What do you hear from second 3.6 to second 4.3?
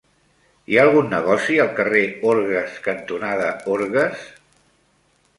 Orgues?